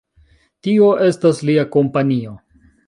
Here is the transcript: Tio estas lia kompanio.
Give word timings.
Tio 0.67 0.89
estas 1.09 1.43
lia 1.51 1.69
kompanio. 1.77 2.37